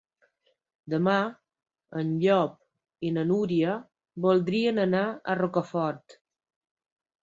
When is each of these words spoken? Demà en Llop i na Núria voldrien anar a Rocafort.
Demà 0.93 1.17
en 2.01 2.09
Llop 2.25 2.57
i 3.11 3.13
na 3.19 3.29
Núria 3.35 3.77
voldrien 4.29 4.85
anar 4.89 5.07
a 5.15 5.41
Rocafort. 5.45 6.23